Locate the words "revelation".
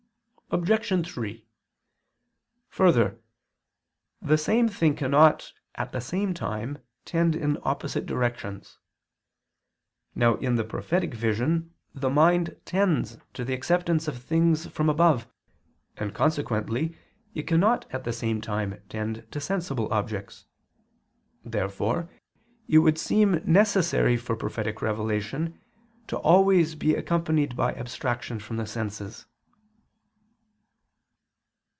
24.81-25.61